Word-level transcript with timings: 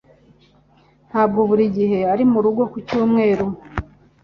Ntabwo 1.09 1.39
buri 1.49 1.65
gihe 1.77 1.99
ari 2.13 2.23
murugo 2.31 2.63
ku 2.71 2.77
cyumweru. 2.87 3.47